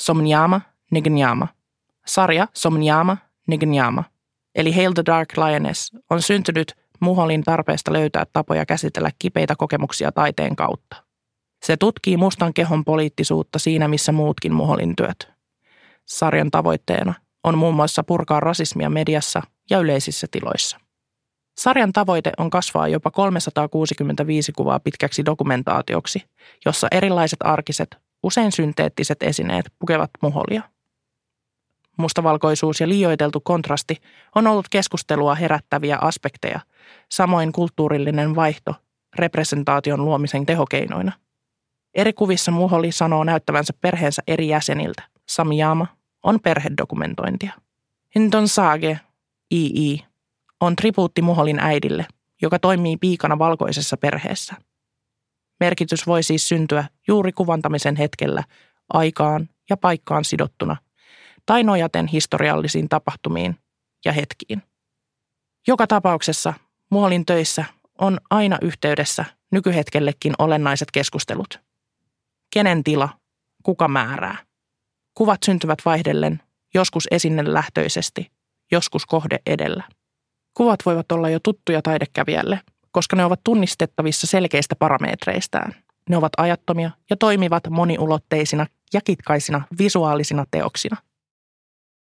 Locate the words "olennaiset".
70.38-70.90